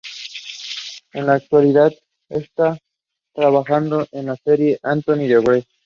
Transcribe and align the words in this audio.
En 1.13 1.27
la 1.27 1.35
actualidad 1.35 1.91
está 2.27 2.79
trabajando 3.35 4.07
en 4.11 4.25
la 4.25 4.35
serie 4.35 4.79
"Anatomía 4.81 5.37
de 5.37 5.41
Grey". 5.43 5.63